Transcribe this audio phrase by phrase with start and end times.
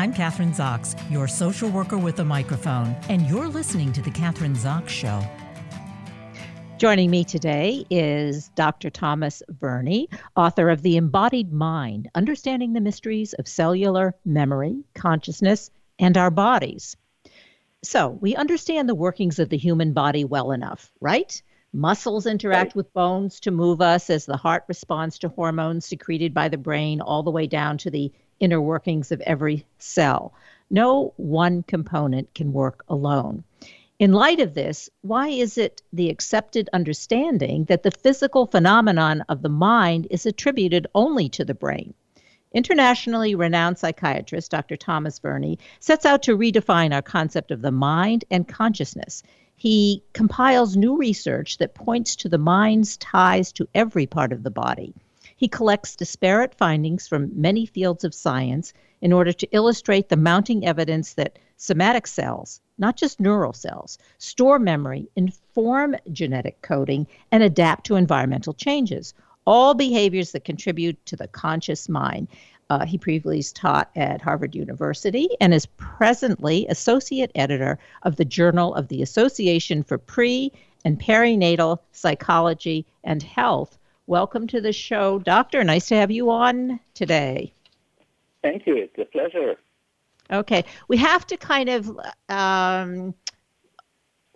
[0.00, 4.56] I'm Kathryn Zox, your social worker with a microphone, and you're listening to The Kathryn
[4.56, 5.22] Zox Show.
[6.78, 8.88] Joining me today is Dr.
[8.88, 16.16] Thomas Verny, author of The Embodied Mind Understanding the Mysteries of Cellular Memory, Consciousness, and
[16.16, 16.96] Our Bodies.
[17.84, 21.42] So, we understand the workings of the human body well enough, right?
[21.74, 22.76] Muscles interact right.
[22.76, 27.02] with bones to move us as the heart responds to hormones secreted by the brain,
[27.02, 30.34] all the way down to the inner workings of every cell.
[30.70, 33.44] No one component can work alone.
[34.00, 39.42] In light of this, why is it the accepted understanding that the physical phenomenon of
[39.42, 41.92] the mind is attributed only to the brain?
[42.52, 44.76] Internationally renowned psychiatrist Dr.
[44.76, 49.22] Thomas Verny sets out to redefine our concept of the mind and consciousness.
[49.54, 54.50] He compiles new research that points to the mind's ties to every part of the
[54.50, 54.94] body.
[55.40, 60.66] He collects disparate findings from many fields of science in order to illustrate the mounting
[60.66, 67.86] evidence that somatic cells, not just neural cells, store memory, inform genetic coding, and adapt
[67.86, 69.14] to environmental changes.
[69.46, 72.28] All behaviors that contribute to the conscious mind.
[72.68, 78.74] Uh, he previously taught at Harvard University and is presently associate editor of the Journal
[78.74, 80.52] of the Association for Pre
[80.84, 83.78] and Perinatal Psychology and Health.
[84.10, 85.62] Welcome to the show, Doctor.
[85.62, 87.54] Nice to have you on today.
[88.42, 88.74] Thank you.
[88.76, 89.54] It's a pleasure.
[90.32, 91.96] Okay, we have to kind of
[92.28, 93.14] um,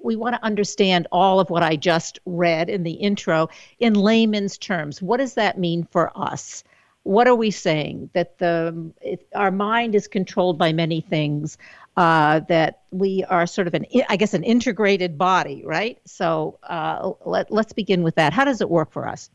[0.01, 3.49] we want to understand all of what I just read in the intro
[3.81, 5.03] in layman's terms.
[5.03, 6.63] What does that mean for us?
[7.03, 8.11] What are we saying?
[8.13, 11.59] That the it, our mind is controlled by many things.
[11.97, 15.99] Uh, that we are sort of an, I guess, an integrated body, right?
[16.05, 18.33] So uh, let let's begin with that.
[18.33, 19.31] How does it work for us?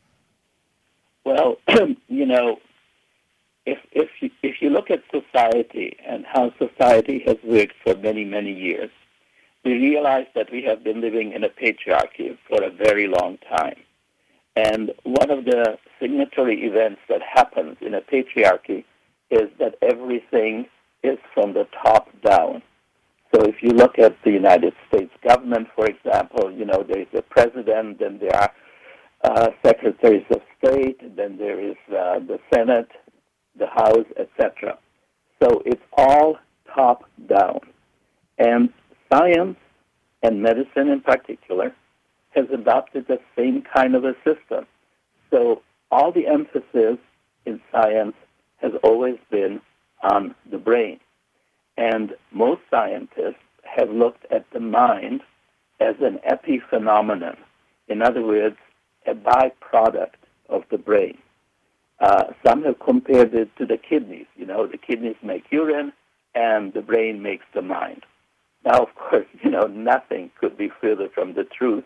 [1.24, 1.58] Well,
[2.08, 2.58] you know,
[3.66, 8.24] if if you, if you look at society and how society has worked for many
[8.24, 8.90] many years,
[9.64, 13.76] we realize that we have been living in a patriarchy for a very long time.
[14.56, 18.84] And one of the signatory events that happens in a patriarchy
[19.30, 20.66] is that everything
[21.02, 22.62] is from the top down.
[23.32, 27.06] So if you look at the United States government, for example, you know, there is
[27.14, 28.50] a president, and there are
[29.22, 32.88] uh, secretaries of state, then there is uh, the Senate,
[33.58, 34.78] the house, etc.
[35.42, 36.38] So it's all
[36.74, 37.60] top down.
[38.38, 38.70] And
[39.12, 39.56] science,
[40.22, 41.74] and medicine in particular,
[42.30, 44.66] has adopted the same kind of a system.
[45.30, 46.98] So all the emphasis
[47.46, 48.14] in science
[48.58, 49.60] has always been
[50.02, 51.00] on the brain.
[51.76, 55.22] And most scientists have looked at the mind
[55.80, 57.36] as an epiphenomenon.
[57.88, 58.56] In other words,
[59.06, 60.14] a byproduct
[60.48, 61.18] of the brain.
[62.00, 64.26] Uh, some have compared it to the kidneys.
[64.36, 65.92] You know, the kidneys make urine,
[66.34, 68.02] and the brain makes the mind.
[68.64, 71.84] Now, of course, you know, nothing could be further from the truth.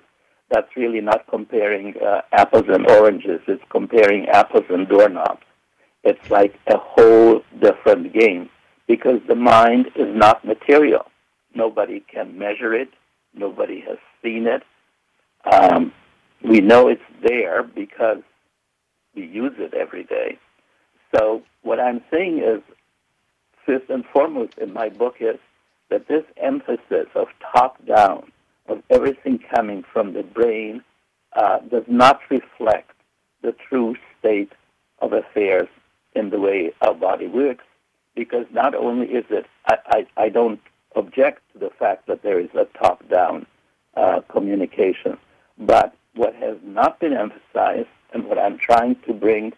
[0.50, 3.40] That's really not comparing uh, apples and oranges.
[3.48, 5.42] It's comparing apples and doorknobs.
[6.04, 8.50] It's like a whole different game
[8.86, 11.06] because the mind is not material.
[11.54, 12.88] Nobody can measure it.
[13.32, 14.62] Nobody has seen it.
[15.50, 15.92] Um,
[16.44, 18.22] we know it's there because
[19.14, 20.38] we use it every day.
[21.14, 22.60] So what I'm saying is,
[23.64, 25.38] first and foremost in my book is
[25.88, 28.30] that this emphasis of top down,
[28.68, 30.82] of everything coming from the brain,
[31.34, 32.90] uh, does not reflect
[33.42, 34.52] the true state
[35.00, 35.68] of affairs
[36.14, 37.64] in the way our body works.
[38.14, 40.60] Because not only is it, I, I, I don't
[40.94, 43.46] object to the fact that there is a top down
[43.96, 45.16] uh, communication,
[45.58, 49.52] but what has not been emphasized and what I'm trying to bring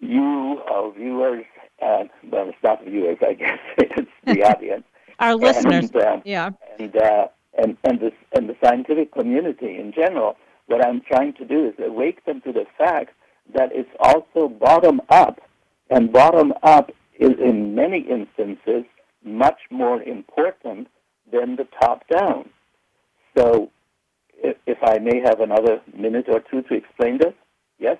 [0.00, 1.44] you, our viewers,
[1.80, 4.84] and well, it's not viewers, I guess it's the audience,
[5.18, 9.92] our listeners, and, uh, yeah, and uh, and and the and the scientific community in
[9.92, 10.36] general.
[10.66, 13.10] What I'm trying to do is awake them to the fact
[13.54, 15.40] that it's also bottom up,
[15.90, 18.84] and bottom up is in many instances
[19.24, 20.88] much more important
[21.30, 22.48] than the top down.
[23.36, 23.70] So
[24.42, 27.34] if, if I may have another minute or two to explain this,
[27.78, 27.98] yes?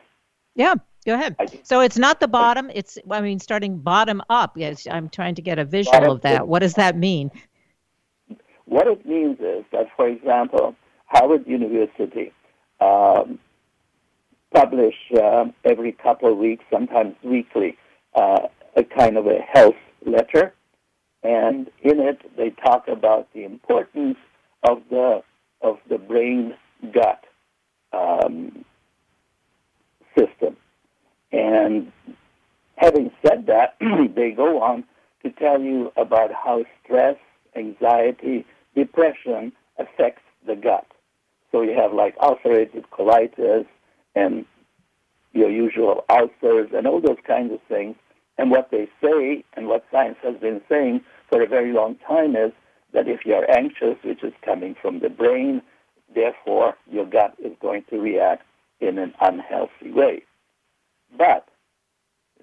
[0.55, 0.75] Yeah,
[1.07, 1.37] go ahead.
[1.63, 4.57] So it's not the bottom, it's, I mean, starting bottom up.
[4.57, 6.49] Yes, I'm trying to get a visual bottom of that.
[6.49, 7.31] What does that mean?
[8.65, 10.77] What it means is that, for example,
[11.07, 12.33] Harvard University
[12.81, 13.39] um,
[14.55, 17.77] publish uh, every couple of weeks, sometimes weekly,
[18.15, 19.75] uh, a kind of a health
[20.07, 20.55] letter,
[21.23, 24.17] and in it they talk about the importance
[24.69, 25.23] of the
[26.01, 26.55] brain
[26.93, 27.25] gut
[27.93, 28.65] um,
[30.17, 30.57] system.
[31.33, 31.93] And
[32.77, 33.77] having said that,
[34.15, 34.85] they go on
[35.23, 37.17] to tell you about how stress,
[37.55, 40.87] anxiety, depression affects the gut.
[41.53, 43.67] So you have like ulcerative colitis
[44.15, 44.45] and
[45.33, 47.97] your usual ulcers and all those kinds of things.
[48.39, 52.35] And what they say and what science has been saying for a very long time
[52.37, 52.53] is
[52.93, 55.63] that if you're anxious, which is coming from the brain,
[56.15, 58.45] therefore your gut is going to react
[58.81, 60.23] in an unhealthy way.
[61.17, 61.49] But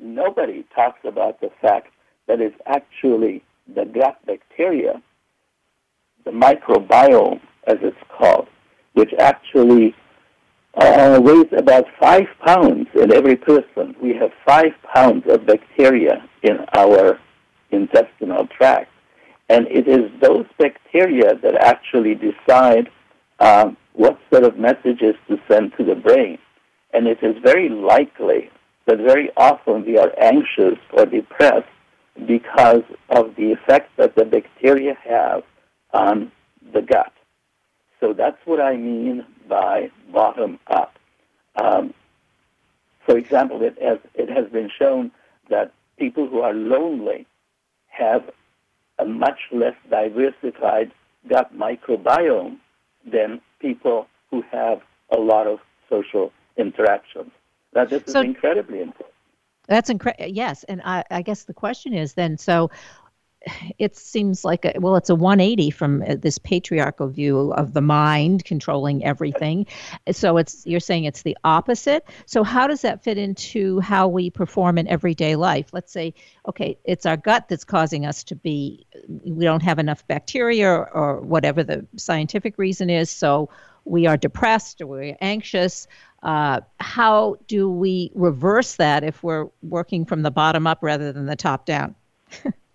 [0.01, 1.87] nobody talks about the fact
[2.27, 3.43] that it's actually
[3.73, 5.01] the gut bacteria,
[6.25, 8.47] the microbiome, as it's called,
[8.93, 9.95] which actually
[10.75, 13.95] uh, weighs about five pounds in every person.
[14.01, 17.19] We have five pounds of bacteria in our
[17.71, 18.91] intestinal tract.
[19.49, 22.89] And it is those bacteria that actually decide
[23.39, 26.37] um, what sort of messages to send to the brain.
[26.93, 28.49] And it is very likely
[28.85, 31.67] that very often we are anxious or depressed
[32.25, 35.43] because of the effect that the bacteria have
[35.93, 36.31] on
[36.73, 37.13] the gut.
[37.99, 40.97] So that's what I mean by bottom up.
[41.55, 41.93] Um,
[43.05, 45.11] for example, it has, it has been shown
[45.49, 47.25] that people who are lonely
[47.87, 48.29] have
[48.99, 50.91] a much less diversified
[51.27, 52.57] gut microbiome
[53.11, 54.81] than people who have
[55.11, 55.59] a lot of
[55.89, 57.31] social interactions.
[57.73, 59.13] That this so, is incredibly important.
[59.67, 60.27] That's incredible.
[60.27, 62.69] Yes, and I, I guess the question is then so
[63.77, 67.81] it seems like a, well it's a 180 from uh, this patriarchal view of the
[67.81, 69.65] mind controlling everything.
[70.11, 72.05] So it's you're saying it's the opposite?
[72.25, 75.69] So how does that fit into how we perform in everyday life?
[75.73, 76.13] Let's say
[76.47, 80.89] okay it's our gut that's causing us to be we don't have enough bacteria or,
[80.91, 83.49] or whatever the scientific reason is so
[83.87, 85.87] we are depressed or we're anxious.
[86.23, 91.25] Uh, how do we reverse that if we're working from the bottom up rather than
[91.25, 91.95] the top down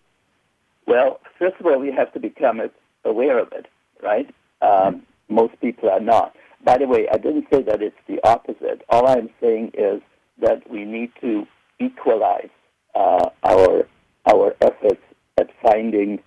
[0.87, 2.61] Well, first of all, we have to become
[3.05, 3.67] aware of it,
[4.03, 4.33] right?
[4.61, 6.35] Um, most people are not.
[6.65, 8.83] By the way, I didn't say that it's the opposite.
[8.89, 10.01] All I'm saying is
[10.41, 11.47] that we need to
[11.79, 12.51] equalize
[12.95, 13.87] uh, our
[14.33, 15.03] our efforts
[15.39, 16.21] at finding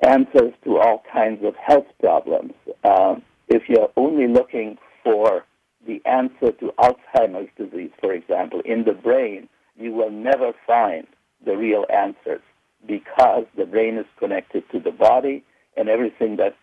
[0.00, 2.52] answers to all kinds of health problems.
[2.84, 5.44] Um, if you're only looking for
[5.86, 11.06] the answer to Alzheimer's disease, for example, in the brain, you will never find
[11.44, 12.42] the real answers
[12.86, 15.42] because the brain is connected to the body
[15.76, 16.56] and everything that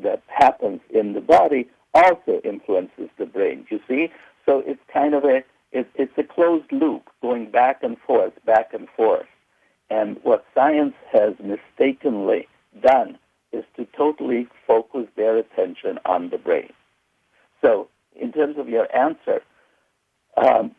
[0.00, 3.66] that happens in the body also influences the brain.
[3.70, 4.10] You see,
[4.46, 8.72] so it's kind of a it, it's a closed loop going back and forth, back
[8.72, 9.26] and forth.
[9.90, 12.46] And what science has mistakenly
[12.82, 13.18] done
[13.52, 16.72] is to totally focus their attention on the brain.
[17.62, 19.42] So, in terms of your answer,
[20.36, 20.72] um,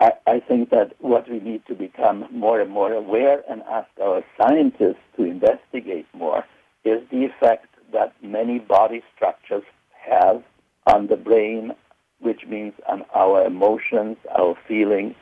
[0.00, 3.88] I, I think that what we need to become more and more aware and ask
[4.02, 6.44] our scientists to investigate more
[6.84, 10.42] is the effect that many body structures have
[10.86, 11.72] on the brain,
[12.20, 15.14] which means on our emotions, our feelings.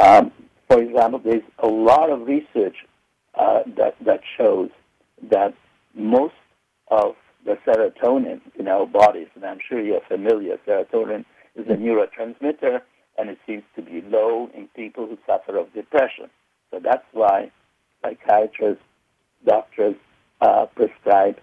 [0.00, 0.32] Um,
[0.68, 2.76] for example, there's a lot of research
[3.36, 4.70] uh, that, that shows
[5.30, 5.54] that
[5.94, 6.34] most
[6.88, 7.14] of
[7.44, 11.24] the serotonin in our bodies, and I'm sure you're familiar, serotonin
[11.54, 12.80] is a neurotransmitter
[13.20, 16.30] and it seems to be low in people who suffer of depression.
[16.70, 17.50] So that's why
[18.02, 18.82] psychiatrists,
[19.46, 19.96] doctors
[20.40, 21.36] uh, prescribe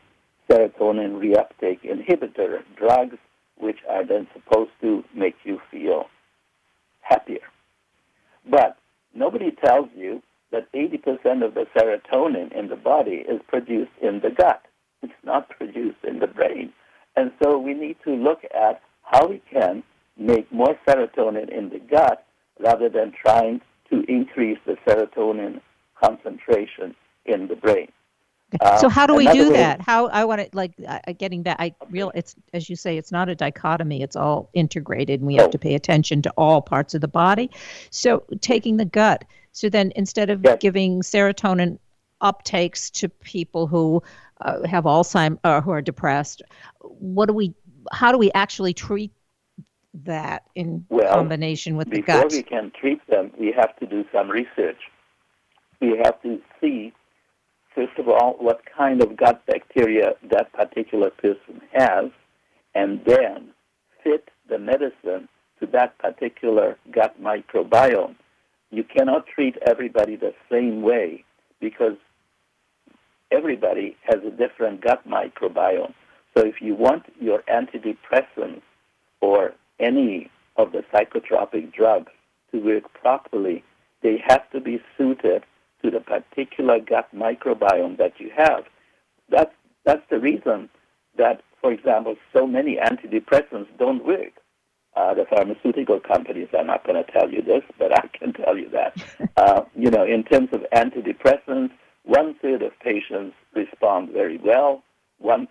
[0.49, 3.17] serotonin reuptake inhibitor drugs,
[3.57, 6.05] which are then supposed to make you feel
[7.01, 7.45] happier.
[8.49, 8.77] But
[9.13, 14.29] nobody tells you that 80% of the serotonin in the body is produced in the
[14.29, 14.63] gut.
[15.03, 16.73] It's not produced in the brain.
[17.15, 19.83] And so we need to look at how we can
[20.17, 22.25] make more serotonin in the gut
[22.59, 25.61] rather than trying to increase the serotonin
[26.01, 26.95] concentration
[27.25, 27.91] in the brain.
[28.61, 29.81] Uh, so how do we do way, that?
[29.81, 31.57] How I want to like uh, getting back.
[31.59, 34.01] I real it's as you say, it's not a dichotomy.
[34.01, 35.43] It's all integrated, and we oh.
[35.43, 37.51] have to pay attention to all parts of the body.
[37.89, 39.25] So taking the gut.
[39.51, 40.59] So then instead of yes.
[40.61, 41.77] giving serotonin
[42.21, 44.01] uptakes to people who
[44.39, 46.41] uh, have Alzheimer's or who are depressed,
[46.79, 47.53] what do we?
[47.91, 49.11] How do we actually treat
[50.05, 52.29] that in well, combination with the gut?
[52.29, 54.79] Before we can treat them, we have to do some research.
[55.81, 56.93] We have to see,
[57.75, 62.05] first of all, what kind of gut bacteria that particular person has,
[62.75, 63.49] and then
[64.03, 65.27] fit the medicine
[65.59, 68.15] to that particular gut microbiome.
[68.69, 71.23] You cannot treat everybody the same way
[71.59, 71.97] because
[73.31, 75.93] everybody has a different gut microbiome.
[76.35, 78.61] So if you want your antidepressants
[79.21, 82.11] or any of the psychotropic drugs
[82.51, 83.63] to work properly,
[84.01, 85.43] they have to be suited
[85.83, 88.65] to the particular gut microbiome that you have.
[89.29, 89.53] That's,
[89.85, 90.69] that's the reason
[91.17, 94.33] that, for example, so many antidepressants don't work.
[94.95, 98.57] Uh, the pharmaceutical companies are not going to tell you this, but I can tell
[98.57, 98.97] you that.
[99.37, 101.71] uh, you know, in terms of antidepressants,
[102.03, 104.81] one third of patients respond very well.
[105.19, 105.47] One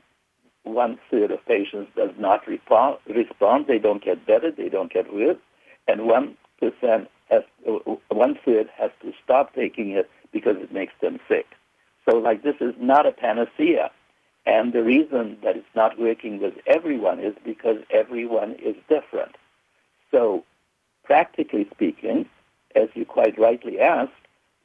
[0.66, 3.66] one third of patients does not respond.
[3.66, 4.50] They don't get better.
[4.50, 5.38] They don't get worse,
[5.87, 7.42] and one percent has
[8.08, 11.46] one third has to stop taking it because it makes them sick.
[12.04, 13.90] So, like this is not a panacea.
[14.44, 19.35] And the reason that it's not working with everyone is because everyone is different.
[20.12, 20.44] So,
[21.02, 22.26] practically speaking,
[22.76, 24.12] as you quite rightly asked,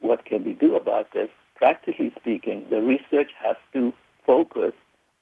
[0.00, 1.30] what can we do about this?
[1.56, 3.92] Practically speaking, the research has to
[4.24, 4.72] focus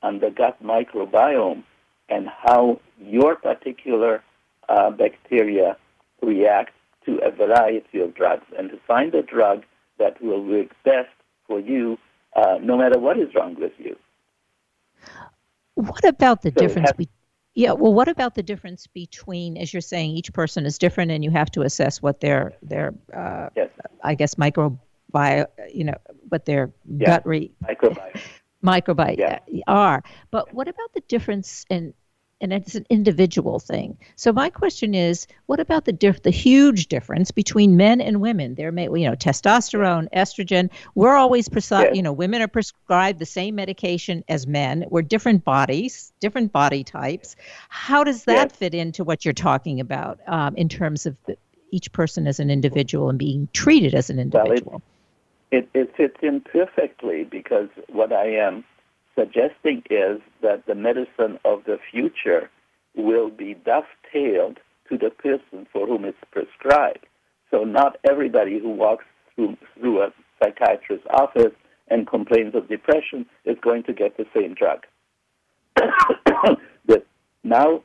[0.03, 1.63] on the gut microbiome
[2.09, 4.23] and how your particular
[4.69, 5.77] uh, bacteria
[6.23, 6.73] react
[7.05, 9.65] to a variety of drugs and to find a drug
[9.99, 11.09] that will work best
[11.47, 11.99] for you
[12.37, 13.97] uh, no matter what is wrong with you.
[15.75, 17.09] What about the so difference between
[17.55, 21.25] yeah, well, what about the difference between, as you're saying, each person is different, and
[21.25, 23.71] you have to assess what their their, uh, yes.
[24.05, 25.97] I guess, microbiome, you know,
[26.29, 27.07] what their yeah.
[27.07, 28.21] gut re- microbiome
[28.65, 29.63] microbiome yeah.
[29.67, 30.03] are.
[30.31, 31.95] But what about the difference in
[32.41, 33.99] and it's an individual thing.
[34.17, 38.55] So my question is, what about the diff- the huge difference between men and women?
[38.55, 40.71] There may, you know, testosterone, estrogen.
[40.95, 44.87] We're always prescribed, you know, women are prescribed the same medication as men.
[44.89, 47.37] We're different bodies, different body types.
[47.69, 51.17] How does that fit into what you're talking about um, in terms of
[51.71, 54.73] each person as an individual and being treated as an individual?
[54.73, 54.83] Well,
[55.51, 58.65] it, it fits in perfectly because what I am
[59.19, 62.51] suggesting is that the medicine of the future
[62.95, 67.07] will be dovetailed to the person for whom it's prescribed.
[67.51, 69.05] So not everybody who walks
[69.35, 71.53] through, through a psychiatrist's office
[71.89, 74.87] and complains of depression is going to get the same drug.
[76.87, 77.07] but
[77.43, 77.83] now,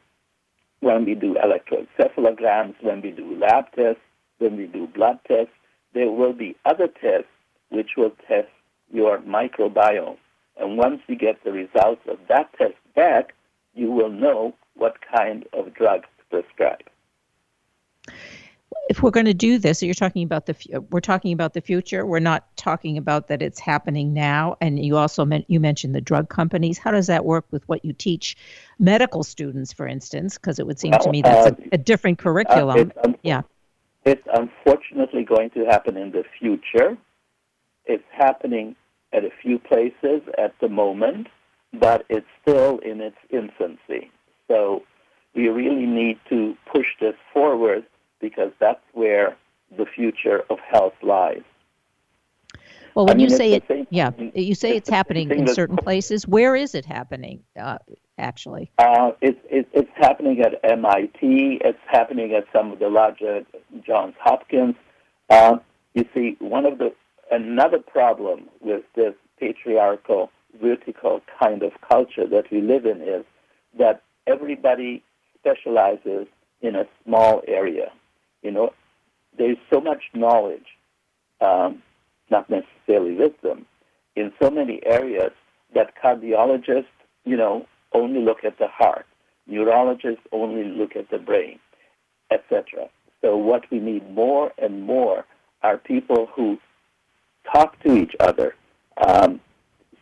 [0.81, 4.01] when we do electroencephalograms, when we do lab tests,
[4.37, 5.53] when we do blood tests,
[5.93, 7.29] there will be other tests
[7.69, 8.49] which will test
[8.91, 10.17] your microbiome.
[10.57, 13.33] And once you get the results of that test back,
[13.73, 16.83] you will know what kind of drug to prescribe.
[18.87, 21.61] If we're going to do this, so you're talking about the we're talking about the
[21.61, 22.05] future.
[22.05, 24.57] We're not talking about that it's happening now.
[24.61, 26.77] And you also meant you mentioned the drug companies.
[26.77, 28.37] How does that work with what you teach
[28.77, 30.37] medical students, for instance?
[30.37, 32.91] Because it would seem well, to me that's uh, a, a, different curriculum.
[32.95, 33.41] Uh, it's, yeah,
[34.03, 36.95] it's unfortunately going to happen in the future.
[37.85, 38.75] It's happening
[39.13, 41.27] at a few places at the moment,
[41.73, 44.11] but it's still in its infancy.
[44.47, 44.83] So
[45.33, 47.85] we really need to push this forward
[48.19, 49.35] because that's where
[49.77, 51.43] the future of health lies.
[52.95, 55.75] Well, when I mean, you say it, yeah, you say it's, it's happening in certain
[55.75, 56.25] places.
[56.25, 57.77] Where is it happening, uh,
[58.17, 58.71] actually?
[58.77, 61.59] Uh, it's, it, it's happening at MIT.
[61.61, 63.41] It's happening at some of the larger
[63.85, 64.75] Johns Hopkins.
[65.29, 65.57] Uh,
[65.93, 66.93] you see, one of the
[67.35, 73.25] another problem with this patriarchal, vertical kind of culture that we live in is
[73.77, 75.03] that everybody
[75.37, 76.27] specializes
[76.61, 77.91] in a small area.
[78.41, 78.69] You know,
[79.37, 80.67] there's so much knowledge,
[81.41, 81.83] um,
[82.29, 83.65] not necessarily wisdom,
[84.15, 85.31] in so many areas
[85.73, 86.85] that cardiologists,
[87.25, 89.05] you know, only look at the heart,
[89.45, 91.59] neurologists only look at the brain,
[92.31, 92.87] etc.
[93.21, 95.25] So what we need more and more
[95.63, 96.57] are people who
[97.53, 98.55] talk to each other
[99.05, 99.39] um,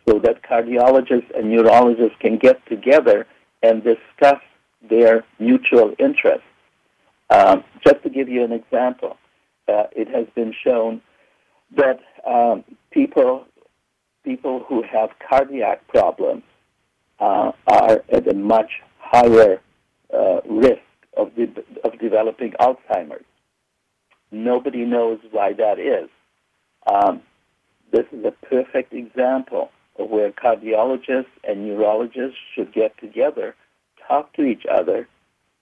[0.08, 3.26] so that cardiologists and neurologists can get together
[3.62, 4.40] and discuss
[4.88, 6.46] their mutual interests.
[7.30, 9.16] Um, just to give you an example,
[9.68, 11.00] uh, it has been shown
[11.76, 13.46] that um, people
[14.24, 16.42] people who have cardiac problems
[17.20, 19.60] uh, are at a much higher
[20.12, 20.80] uh, risk
[21.16, 23.24] of, de- of developing Alzheimer's.
[24.32, 26.08] Nobody knows why that is.
[26.86, 27.20] Um,
[27.94, 29.70] this is a perfect example
[30.00, 33.54] of where cardiologists and neurologists should get together,
[34.08, 35.06] talk to each other,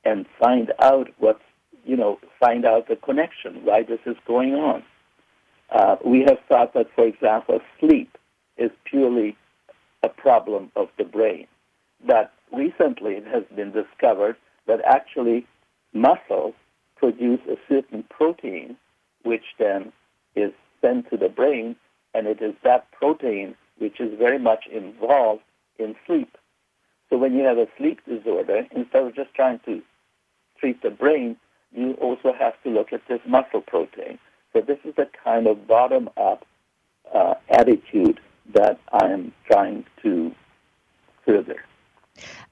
[0.06, 1.44] and find out what's,
[1.84, 4.82] you know, find out the connection, why this is going on.
[5.70, 8.16] Uh, we have thought that, for example, sleep
[8.56, 9.36] is purely
[10.02, 11.46] a problem of the brain.
[12.06, 14.36] But recently it has been discovered
[14.66, 15.46] that actually
[15.92, 16.54] muscles
[16.96, 18.76] produce a certain protein
[19.22, 19.92] which then
[20.34, 21.76] is sent to the brain
[22.22, 25.42] and it is that protein which is very much involved
[25.78, 26.36] in sleep.
[27.10, 29.82] So when you have a sleep disorder, instead of just trying to
[30.58, 31.36] treat the brain,
[31.72, 34.20] you also have to look at this muscle protein.
[34.52, 36.46] So this is the kind of bottom-up
[37.12, 38.20] uh, attitude
[38.54, 40.32] that I am trying to
[41.26, 41.56] further.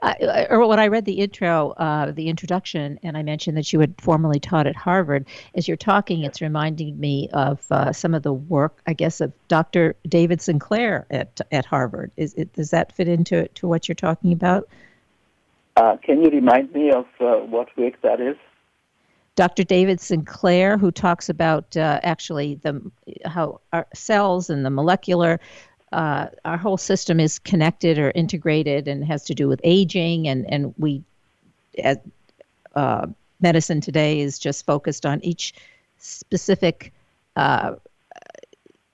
[0.02, 0.14] Uh,
[0.50, 3.94] or when I read the intro, uh, the introduction, and I mentioned that you had
[4.00, 8.32] formerly taught at Harvard, as you're talking, it's reminding me of uh, some of the
[8.32, 9.94] work, I guess, of Dr.
[10.08, 12.10] David Sinclair at at Harvard.
[12.16, 14.68] Is it, does that fit into to what you're talking about?
[15.76, 18.36] Uh, can you remind me of uh, what work that is?
[19.36, 19.64] Dr.
[19.64, 22.82] David Sinclair, who talks about uh, actually the
[23.24, 25.40] how our cells and the molecular
[25.92, 30.50] uh, our whole system is connected or integrated and has to do with aging and
[30.52, 31.02] and we
[31.82, 31.98] as
[32.74, 33.06] uh,
[33.40, 35.54] medicine today is just focused on each
[35.98, 36.92] specific
[37.36, 37.74] uh,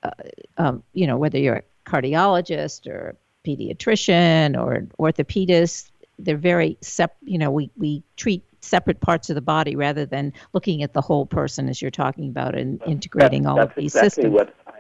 [0.03, 0.11] uh
[0.59, 6.77] um, you know whether you're a cardiologist or a pediatrician or an orthopedist they're very
[6.81, 10.93] sep- you know we we treat separate parts of the body rather than looking at
[10.93, 14.25] the whole person as you're talking about and integrating that's, all that's of these exactly
[14.25, 14.35] systems.
[14.35, 14.75] what I'm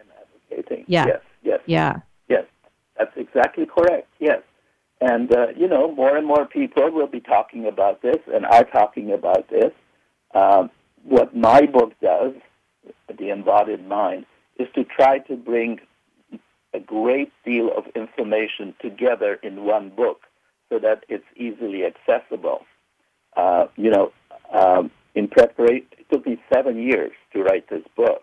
[0.51, 0.85] advocating.
[0.89, 1.07] Yeah.
[1.07, 1.21] Yes.
[1.43, 1.61] Yes.
[1.67, 2.01] Yeah.
[2.99, 4.09] That's exactly correct.
[4.19, 4.43] Yes.
[5.01, 8.65] And uh, you know, more and more people will be talking about this, and are
[8.65, 9.73] talking about this.
[10.35, 10.71] Um,
[11.05, 12.33] what my book does,
[13.19, 14.25] the embodied mind,
[14.59, 15.81] is to try to bring
[16.73, 20.23] a great deal of information together in one book,
[20.71, 22.65] so that it's easily accessible.
[23.37, 24.13] Uh, you know,
[24.53, 28.23] um, in preparation, it took me seven years to write this book,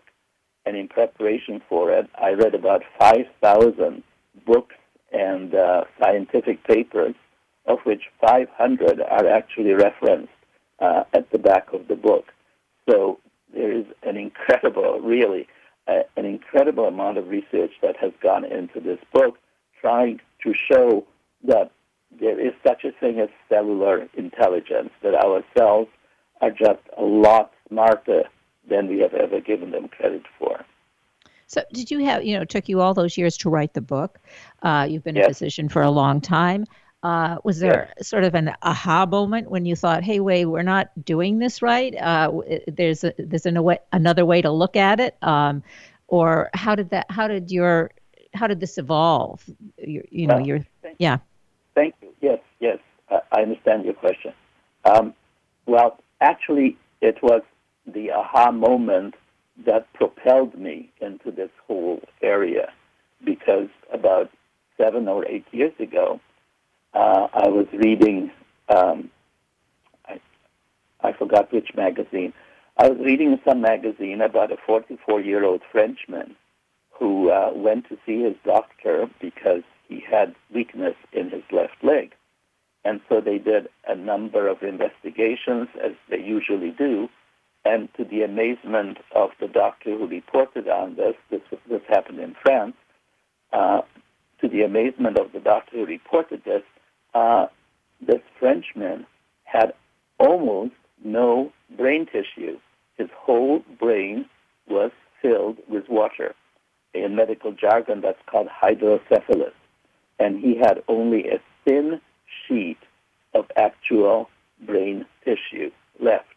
[0.66, 4.02] and in preparation for it, I read about five thousand
[4.46, 4.74] books
[5.12, 7.14] and uh, scientific papers,
[7.66, 10.32] of which 500 are actually referenced
[10.80, 12.26] uh, at the back of the book.
[12.88, 13.20] So
[13.52, 15.46] there is an incredible, really,
[15.86, 19.38] uh, an incredible amount of research that has gone into this book,
[19.80, 21.04] trying to show
[21.44, 21.70] that
[22.20, 25.88] there is such a thing as cellular intelligence, that our cells
[26.40, 28.24] are just a lot smarter
[28.68, 30.64] than we have ever given them credit for.
[31.46, 33.80] So, did you have, you know, it took you all those years to write the
[33.80, 34.18] book?
[34.62, 35.26] Uh, you've been yes.
[35.26, 36.66] a physician for a long time.
[37.02, 38.08] Uh, was there yes.
[38.08, 41.94] sort of an aha moment when you thought, "Hey, wait, we're not doing this right.
[41.94, 42.32] Uh,
[42.66, 43.58] there's a, there's an,
[43.92, 45.62] another way to look at it," um,
[46.08, 47.04] or how did that?
[47.10, 47.90] How did your
[48.32, 49.44] how did this evolve?
[49.76, 51.18] Your, you know, well, your thank yeah.
[51.74, 52.08] Thank you.
[52.22, 52.78] Yes, yes,
[53.10, 54.32] I understand your question.
[54.86, 55.12] Um,
[55.66, 57.42] well, actually, it was
[57.86, 59.14] the aha moment
[59.66, 62.72] that propelled me into this whole area
[63.24, 64.30] because about
[64.76, 66.20] seven or eight years ago,
[66.92, 68.30] uh, I was reading,
[68.68, 69.10] um,
[70.06, 70.20] I,
[71.02, 72.32] I forgot which magazine.
[72.76, 76.36] I was reading some magazine about a 44 year old Frenchman
[76.90, 82.12] who uh, went to see his doctor because he had weakness in his left leg.
[82.84, 87.08] And so they did a number of investigations, as they usually do,
[87.64, 92.34] and to the amazement of the doctor who reported on this, this, this happened in
[92.42, 92.74] France,
[93.52, 93.80] uh,
[94.40, 96.62] to the amazement of the doctor who reported this,
[97.14, 97.46] uh,
[98.06, 99.06] this Frenchman
[99.44, 99.72] had
[100.18, 102.58] almost no brain tissue.
[102.98, 104.26] His whole brain
[104.68, 104.90] was
[105.22, 106.34] filled with water.
[106.92, 109.54] In medical jargon, that's called hydrocephalus.
[110.18, 112.00] And he had only a thin
[112.46, 112.78] sheet
[113.34, 114.28] of actual
[114.60, 116.33] brain tissue left.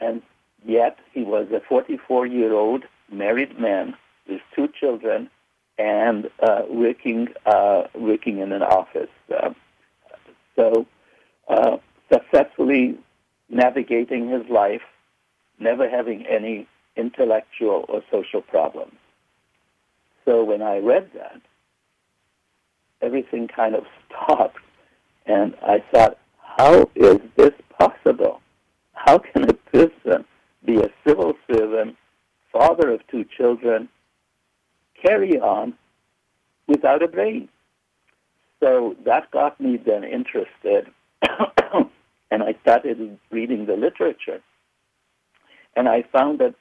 [0.00, 0.22] And
[0.64, 3.94] yet he was a 44 year old married man
[4.28, 5.30] with two children
[5.78, 9.10] and uh, working uh, working in an office.
[9.34, 9.50] Uh,
[10.54, 10.86] so
[11.48, 11.76] uh,
[12.12, 12.98] successfully
[13.48, 14.82] navigating his life,
[15.58, 18.94] never having any intellectual or social problems.
[20.24, 21.40] So when I read that,
[23.02, 24.58] everything kind of stopped,
[25.26, 28.40] and I thought, how is this possible?
[28.94, 30.24] How can a person
[30.64, 31.96] be a civil servant,
[32.52, 33.88] father of two children,
[35.00, 35.74] carry on
[36.66, 37.48] without a brain?
[38.60, 40.90] So that got me then interested,
[42.30, 44.40] and I started reading the literature.
[45.76, 46.54] And I found that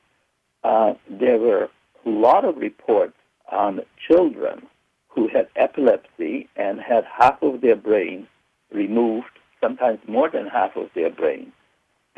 [0.63, 1.69] uh, there were
[2.05, 3.15] a lot of reports
[3.49, 4.67] on children
[5.07, 8.27] who had epilepsy and had half of their brain
[8.73, 11.53] removed, sometimes more than half of their brain.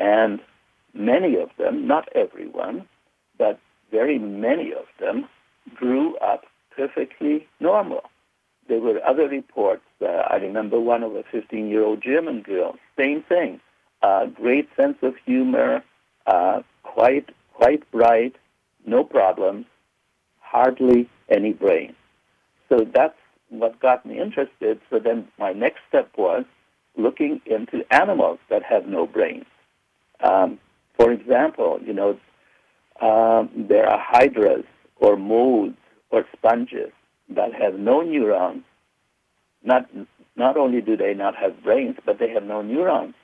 [0.00, 0.40] And
[0.98, 2.86] many of them, not everyone,
[3.38, 3.58] but
[3.90, 5.28] very many of them,
[5.74, 8.02] grew up perfectly normal.
[8.68, 9.82] There were other reports.
[10.00, 13.60] Uh, I remember one of a 15 year old German girl, same thing.
[14.02, 15.82] Uh, great sense of humor,
[16.26, 18.36] uh, quite, quite bright,
[18.86, 19.66] no problems,
[20.40, 21.94] hardly any brain.
[22.68, 23.16] So that's
[23.48, 24.80] what got me interested.
[24.90, 26.44] So then my next step was
[26.96, 29.46] looking into animals that have no brains.
[30.20, 30.58] Um,
[30.98, 32.18] for example, you know,
[33.00, 34.64] um, there are hydras
[34.96, 35.76] or molds
[36.10, 36.90] or sponges
[37.28, 38.64] that have no neurons.
[39.62, 39.88] Not
[40.36, 43.14] not only do they not have brains, but they have no neurons,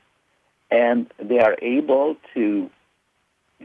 [0.71, 2.71] and they are able to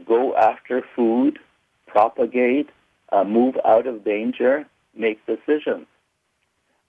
[0.06, 1.38] go after food,
[1.86, 2.70] propagate,
[3.10, 5.86] uh, move out of danger, make decisions.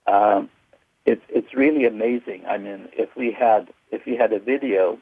[0.06, 0.50] Um,
[1.04, 2.44] it's it's really amazing.
[2.46, 4.98] I mean, if we had if we had a video,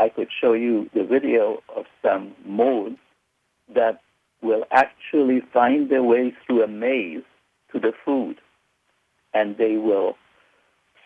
[0.00, 2.96] I could show you the video of some molds
[3.74, 4.00] that
[4.40, 7.26] will actually find their way through a maze
[7.72, 8.36] to the food,
[9.34, 10.16] and they will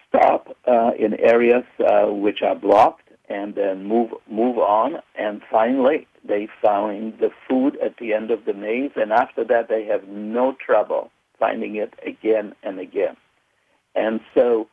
[0.07, 6.07] stop uh, in areas uh, which are blocked and then move move on, and finally
[6.25, 10.07] they find the food at the end of the maze, and after that they have
[10.07, 13.17] no trouble finding it again and again.
[13.97, 14.69] And so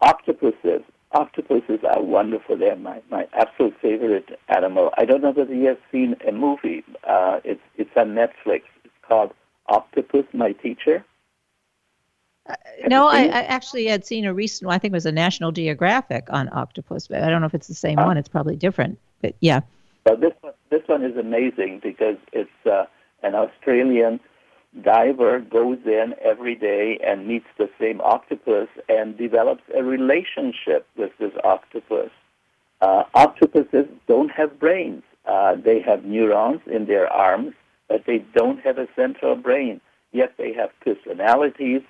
[0.00, 0.82] octopuses,
[1.16, 2.58] octopuses are wonderful.
[2.58, 4.90] They're my, my absolute favorite animal.
[4.98, 6.84] I don't know whether you have seen a movie.
[7.08, 8.62] Uh, it's it's on Netflix.
[8.84, 9.32] It's called
[9.68, 11.04] Octopus, My Teacher.
[12.48, 12.54] Uh,
[12.86, 14.76] no, I, I, actually had seen a recent one.
[14.76, 17.66] I think it was a National Geographic on octopus, but I don't know if it's
[17.66, 18.16] the same one.
[18.16, 18.98] It's probably different.
[19.22, 19.60] But yeah.
[20.04, 22.84] But this one, this one is amazing because it's uh,
[23.22, 24.20] an Australian
[24.82, 31.12] diver goes in every day and meets the same octopus and develops a relationship with
[31.18, 32.10] this octopus.
[32.80, 35.02] Uh, octopuses don't have brains.
[35.24, 37.54] Uh, they have neurons in their arms,
[37.88, 39.80] but they don't have a central brain.
[40.12, 41.82] Yet they have personalities.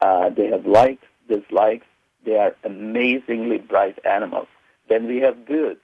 [0.00, 1.86] Uh, they have likes, dislikes.
[2.24, 4.48] They are amazingly bright animals.
[4.88, 5.80] Then we have birds.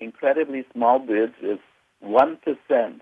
[0.00, 1.58] Incredibly small birds is
[2.04, 3.00] 1%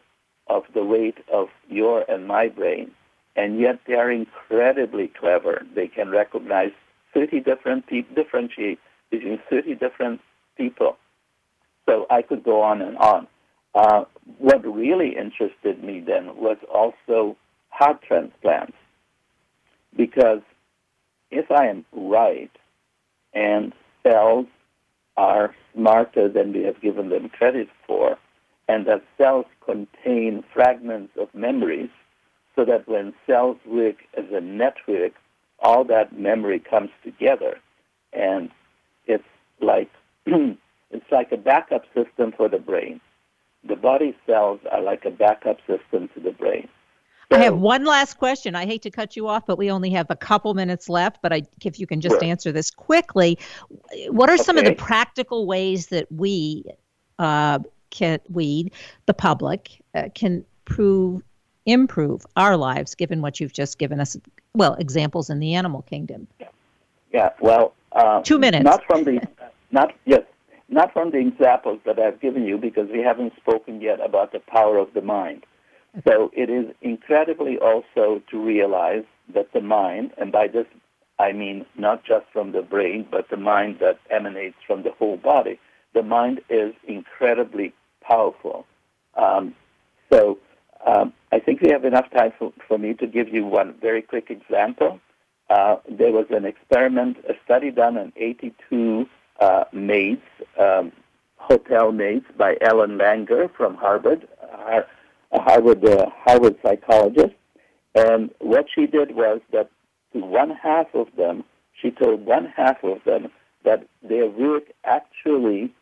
[0.50, 2.90] of the weight of your and my brain,
[3.36, 5.62] and yet they are incredibly clever.
[5.74, 6.72] They can recognize
[7.14, 10.20] 30 different people, differentiate between 30 different
[10.56, 10.96] people.
[11.86, 13.26] So I could go on and on.
[13.74, 14.04] Uh,
[14.38, 17.36] what really interested me then was also
[17.68, 18.76] heart transplants,
[19.96, 20.42] because
[21.30, 22.50] if I am right,
[23.32, 24.46] and cells
[25.16, 28.18] are smarter than we have given them credit for,
[28.70, 31.90] and that cells contain fragments of memories
[32.54, 35.12] so that when cells work as a network,
[35.58, 37.58] all that memory comes together
[38.12, 38.48] and
[39.06, 39.24] it's
[39.60, 39.90] like
[40.26, 43.00] it's like a backup system for the brain.
[43.68, 46.68] The body cells are like a backup system to the brain.
[47.32, 48.54] So, I have one last question.
[48.54, 51.18] I hate to cut you off, but we only have a couple minutes left.
[51.22, 52.24] But I, if you can just sure.
[52.24, 53.38] answer this quickly,
[54.08, 56.64] what are some of the practical ways that we
[57.20, 57.58] uh,
[57.90, 58.70] can we,
[59.06, 61.22] the public, uh, can prove
[61.66, 64.16] improve our lives given what you've just given us
[64.54, 66.26] well examples in the animal kingdom.
[66.38, 66.48] Yeah,
[67.12, 68.64] yeah well uh, two minutes.
[68.64, 69.20] not from the
[69.70, 70.22] not yes
[70.68, 74.40] not from the examples that i've given you because we haven't spoken yet about the
[74.40, 75.44] power of the mind.
[75.98, 76.10] Okay.
[76.10, 80.66] so it is incredibly also to realize that the mind and by this
[81.18, 85.16] i mean not just from the brain but the mind that emanates from the whole
[85.18, 85.58] body
[85.92, 87.74] the mind is incredibly
[88.10, 88.66] powerful.
[89.14, 89.54] Um,
[90.12, 90.38] so
[90.86, 94.02] um, I think we have enough time for, for me to give you one very
[94.02, 95.00] quick example.
[95.48, 99.06] Uh, there was an experiment, a study done on 82
[99.40, 100.22] uh, maids,
[100.58, 100.92] um,
[101.36, 104.28] hotel maids by Ellen Langer from Harvard,
[105.32, 107.34] a Harvard, uh, Harvard psychologist.
[107.94, 109.70] And what she did was that
[110.12, 111.44] to one half of them,
[111.80, 113.28] she told one half of them
[113.64, 115.72] that their work actually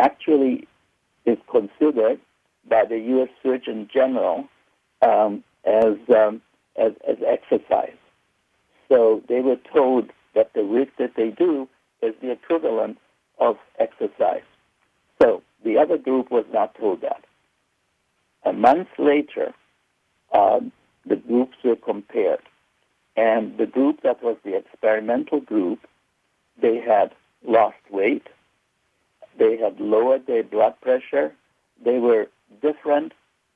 [0.00, 0.66] actually
[1.26, 2.20] is considered
[2.68, 3.28] by the U.S.
[3.42, 4.48] Surgeon General
[5.02, 6.40] um, as, um,
[6.76, 7.96] as, as exercise.
[8.88, 11.68] So they were told that the work that they do
[12.02, 12.98] is the equivalent
[13.38, 14.42] of exercise.
[15.20, 17.24] So the other group was not told that.
[18.44, 19.52] A month later,
[20.32, 20.72] um,
[21.06, 22.40] the groups were compared.
[23.16, 25.80] And the group that was the experimental group,
[26.60, 27.12] they had
[27.44, 28.26] lost weight,
[29.40, 31.34] they had lowered their blood pressure.
[31.82, 32.28] They were
[32.60, 33.14] different,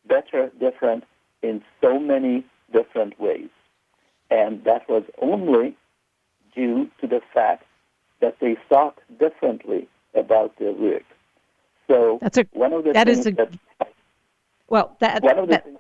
[0.09, 1.05] better, different
[1.43, 3.51] in so many different ways.
[4.31, 5.77] And that was only
[6.57, 7.65] due to the fact
[8.23, 11.03] that they thought differently about their work.
[11.87, 13.53] So that's a, one of the that is a, that,
[14.69, 15.79] well that, one of the that, things,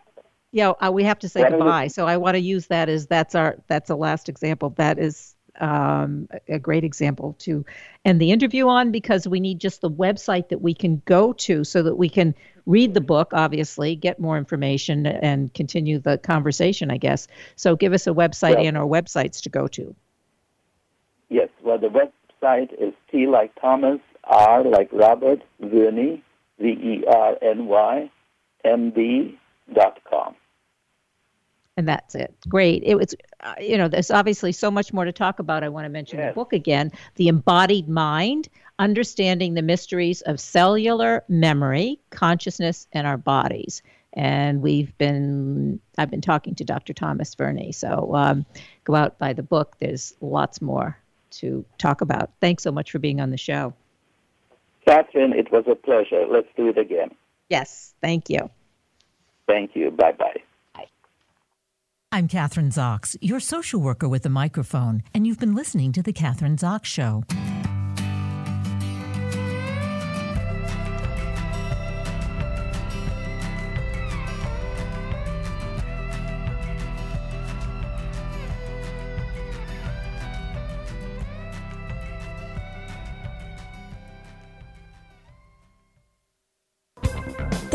[0.53, 1.87] yeah uh, we have to say goodbye.
[1.87, 4.69] The, so I want to use that as that's our that's the last example.
[4.77, 7.64] That is um, a great example to
[8.05, 11.64] end the interview on because we need just the website that we can go to
[11.64, 12.35] so that we can
[12.67, 17.29] read the book, obviously, get more information, and continue the conversation, I guess.
[17.57, 19.95] So give us a website well, and our websites to go to.
[21.29, 26.23] Yes, well, the website is T like Thomas, R like Robert, Verny,
[26.59, 28.11] V E R N Y,
[28.64, 29.38] M D
[29.73, 30.35] dot com.
[31.77, 32.33] And that's it.
[32.49, 32.83] Great.
[32.85, 35.65] It was, uh, you know, there's obviously so much more to talk about.
[35.65, 36.31] I want to mention yes.
[36.31, 43.17] the book again The Embodied Mind Understanding the Mysteries of Cellular Memory, Consciousness, and Our
[43.17, 43.83] Bodies.
[44.13, 46.93] And we've been, I've been talking to Dr.
[46.93, 47.75] Thomas Verny.
[47.75, 48.47] So um,
[48.85, 49.77] go out, buy the book.
[49.81, 50.97] There's lots more
[51.33, 52.31] to talk about.
[52.41, 53.75] Thanks so much for being on the show.
[54.87, 56.25] Kathryn, it was a pleasure.
[56.31, 57.11] Let's do it again.
[57.49, 58.51] Yes, thank you.
[59.49, 59.91] Thank you.
[59.91, 60.43] Bye bye.
[62.14, 66.12] I'm Kathryn Zox, your social worker with a microphone, and you've been listening to The
[66.12, 67.24] Kathryn Zox Show.